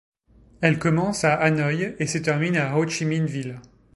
Elle 0.61 0.79
commence 0.79 1.23
à 1.25 1.35
Hanoï 1.35 1.95
et 1.99 2.07
se 2.07 2.17
termine 2.17 2.57
à 2.57 2.75
Hô-Chi-Minh-Ville. 2.75 3.59